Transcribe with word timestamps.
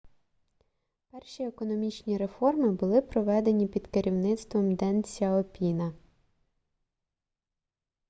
перші 1.11 1.43
економічні 1.47 2.17
реформи 2.17 2.71
були 2.71 3.01
проведені 3.01 3.67
під 3.67 3.87
керівництвом 3.87 4.75
ден 4.75 5.03
сяопіна 5.03 5.93